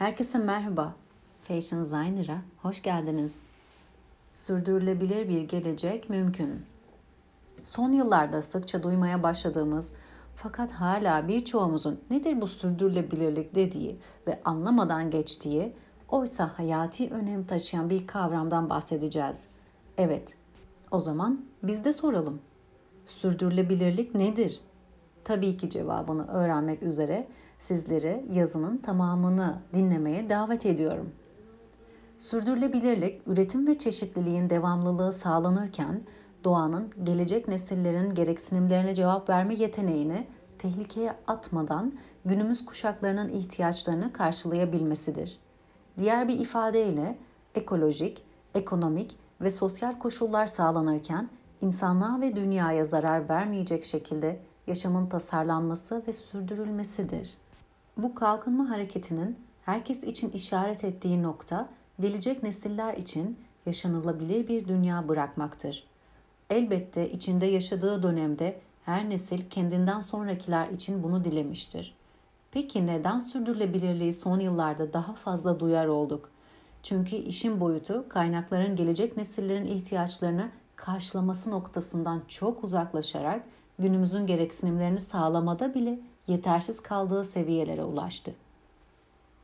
[0.00, 0.94] Herkese merhaba.
[1.42, 3.38] Fashion Designer'a hoş geldiniz.
[4.34, 6.62] Sürdürülebilir bir gelecek mümkün.
[7.62, 9.92] Son yıllarda sıkça duymaya başladığımız
[10.36, 15.72] fakat hala birçoğumuzun nedir bu sürdürülebilirlik dediği ve anlamadan geçtiği
[16.08, 19.46] oysa hayati önem taşıyan bir kavramdan bahsedeceğiz.
[19.98, 20.36] Evet,
[20.90, 22.40] o zaman biz de soralım.
[23.06, 24.60] Sürdürülebilirlik nedir?
[25.24, 27.26] Tabii ki cevabını öğrenmek üzere
[27.60, 31.12] sizleri yazının tamamını dinlemeye davet ediyorum.
[32.18, 36.00] Sürdürülebilirlik, üretim ve çeşitliliğin devamlılığı sağlanırken
[36.44, 40.26] doğanın gelecek nesillerin gereksinimlerine cevap verme yeteneğini
[40.58, 41.92] tehlikeye atmadan
[42.24, 45.38] günümüz kuşaklarının ihtiyaçlarını karşılayabilmesidir.
[45.98, 47.18] Diğer bir ifadeyle
[47.54, 48.22] ekolojik,
[48.54, 51.28] ekonomik ve sosyal koşullar sağlanırken
[51.62, 57.36] insanlığa ve dünyaya zarar vermeyecek şekilde yaşamın tasarlanması ve sürdürülmesidir.
[57.96, 61.68] Bu kalkınma hareketinin herkes için işaret ettiği nokta
[62.00, 65.84] gelecek nesiller için yaşanılabilir bir dünya bırakmaktır.
[66.50, 71.94] Elbette içinde yaşadığı dönemde her nesil kendinden sonrakiler için bunu dilemiştir.
[72.52, 76.30] Peki neden sürdürülebilirliği son yıllarda daha fazla duyar olduk?
[76.82, 83.44] Çünkü işin boyutu kaynakların gelecek nesillerin ihtiyaçlarını karşılaması noktasından çok uzaklaşarak
[83.78, 86.00] günümüzün gereksinimlerini sağlamada bile
[86.30, 88.34] yetersiz kaldığı seviyelere ulaştı.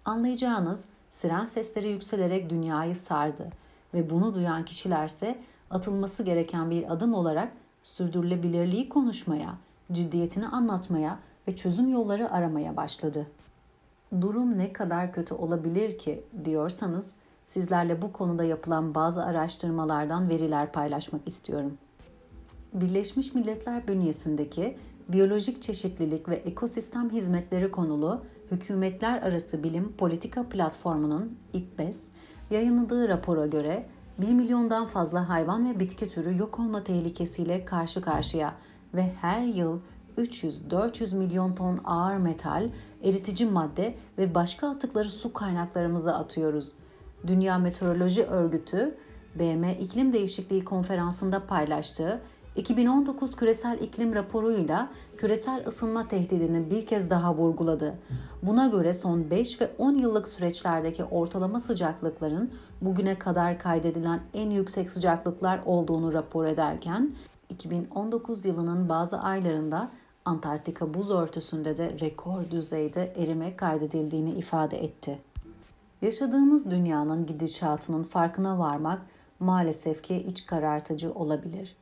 [0.05, 3.51] Anlayacağınız siren sesleri yükselerek dünyayı sardı
[3.95, 5.39] ve bunu duyan kişilerse
[5.71, 9.55] atılması gereken bir adım olarak sürdürülebilirliği konuşmaya,
[9.93, 13.27] ciddiyetini anlatmaya ve çözüm yolları aramaya başladı.
[14.21, 17.13] Durum ne kadar kötü olabilir ki diyorsanız
[17.47, 21.79] sizlerle bu konuda yapılan bazı araştırmalardan veriler paylaşmak istiyorum.
[22.73, 24.77] Birleşmiş Milletler bünyesindeki
[25.09, 32.01] Biyolojik Çeşitlilik ve Ekosistem Hizmetleri konulu Hükümetler Arası Bilim Politika Platformu'nun İPBES
[32.51, 33.87] yayınladığı rapora göre
[34.19, 38.55] 1 milyondan fazla hayvan ve bitki türü yok olma tehlikesiyle karşı karşıya
[38.95, 39.79] ve her yıl
[40.19, 42.69] 300-400 milyon ton ağır metal,
[43.03, 46.75] eritici madde ve başka atıkları su kaynaklarımıza atıyoruz.
[47.27, 48.95] Dünya Meteoroloji Örgütü,
[49.35, 52.21] BM İklim Değişikliği Konferansı'nda paylaştığı
[52.57, 57.95] 2019 küresel iklim raporuyla küresel ısınma tehdidini bir kez daha vurguladı.
[58.43, 62.51] Buna göre son 5 ve 10 yıllık süreçlerdeki ortalama sıcaklıkların
[62.81, 67.15] bugüne kadar kaydedilen en yüksek sıcaklıklar olduğunu rapor ederken
[67.49, 69.91] 2019 yılının bazı aylarında
[70.25, 75.19] Antarktika buz örtüsünde de rekor düzeyde erime kaydedildiğini ifade etti.
[76.03, 79.03] Yaşadığımız dünyanın gidişatının farkına varmak
[79.41, 81.77] maalesef ki iç karartıcı olabilir.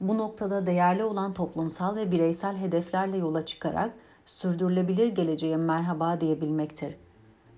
[0.00, 3.92] Bu noktada değerli olan toplumsal ve bireysel hedeflerle yola çıkarak
[4.26, 6.96] sürdürülebilir geleceğe merhaba diyebilmektir.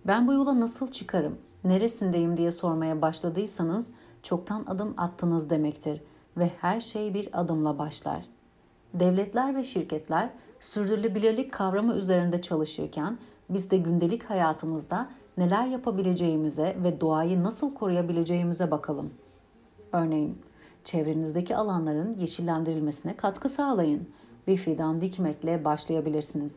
[0.06, 3.90] Ben bu yola nasıl çıkarım, neresindeyim diye sormaya başladıysanız
[4.22, 6.02] çoktan adım attınız demektir
[6.36, 8.24] ve her şey bir adımla başlar.
[8.94, 13.18] Devletler ve şirketler sürdürülebilirlik kavramı üzerinde çalışırken
[13.50, 19.10] biz de gündelik hayatımızda neler yapabileceğimize ve doğayı nasıl koruyabileceğimize bakalım.
[19.92, 20.38] Örneğin
[20.88, 24.08] çevrenizdeki alanların yeşillendirilmesine katkı sağlayın.
[24.46, 26.56] Bir fidan dikmekle başlayabilirsiniz.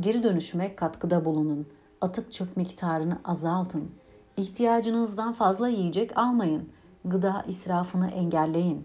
[0.00, 1.66] Geri dönüşüme katkıda bulunun.
[2.00, 3.90] Atık çöp miktarını azaltın.
[4.36, 6.68] İhtiyacınızdan fazla yiyecek almayın.
[7.04, 8.84] Gıda israfını engelleyin.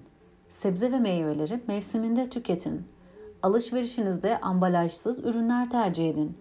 [0.49, 2.83] Sebze ve meyveleri mevsiminde tüketin.
[3.43, 6.37] Alışverişinizde ambalajsız ürünler tercih edin.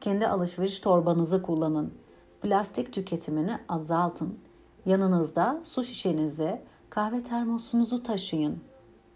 [0.00, 1.94] Kendi alışveriş torbanızı kullanın.
[2.42, 4.38] Plastik tüketimini azaltın.
[4.86, 6.60] Yanınızda su şişenizi,
[6.90, 8.60] kahve termosunuzu taşıyın.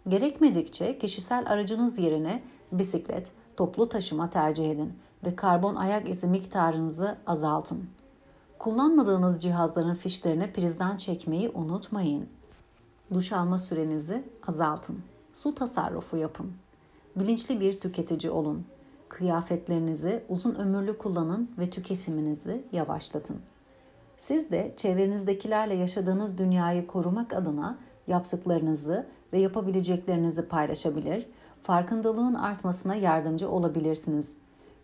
[0.09, 4.93] Gerekmedikçe kişisel aracınız yerine bisiklet, toplu taşıma tercih edin
[5.27, 7.84] ve karbon ayak izi miktarınızı azaltın.
[8.59, 12.28] Kullanmadığınız cihazların fişlerini prizden çekmeyi unutmayın.
[13.15, 15.00] Duş alma sürenizi azaltın.
[15.32, 16.53] Su tasarrufu yapın.
[17.16, 18.65] Bilinçli bir tüketici olun.
[19.09, 23.41] Kıyafetlerinizi uzun ömürlü kullanın ve tüketiminizi yavaşlatın.
[24.23, 31.27] Siz de çevrenizdekilerle yaşadığınız dünyayı korumak adına yaptıklarınızı ve yapabileceklerinizi paylaşabilir,
[31.63, 34.35] farkındalığın artmasına yardımcı olabilirsiniz.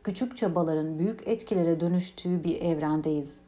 [0.04, 3.40] Küçük çabaların büyük etkilere dönüştüğü bir evrendeyiz.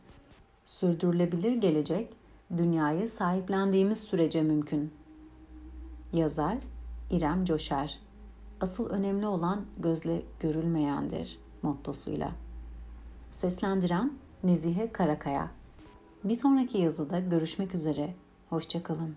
[0.65, 2.17] Sürdürülebilir gelecek,
[2.57, 4.93] dünyayı sahiplendiğimiz sürece mümkün.
[6.13, 6.59] Yazar
[7.11, 7.99] İrem Coşar
[8.61, 12.33] Asıl önemli olan gözle görülmeyendir mottosuyla.
[13.33, 14.13] Seslendiren
[14.45, 15.60] Nezihe Karakaya
[16.25, 18.15] bir sonraki yazıda görüşmek üzere.
[18.49, 19.17] Hoşçakalın.